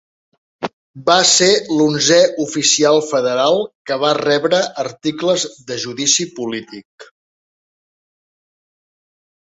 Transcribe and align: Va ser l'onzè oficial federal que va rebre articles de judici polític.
Va 1.09 1.17
ser 1.31 1.49
l'onzè 1.79 2.17
oficial 2.45 2.97
federal 3.11 3.61
que 3.91 3.97
va 4.05 4.15
rebre 4.21 4.63
articles 4.87 5.45
de 5.69 5.79
judici 5.87 6.27
polític. 6.41 7.07